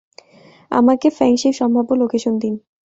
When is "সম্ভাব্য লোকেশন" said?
1.53-2.33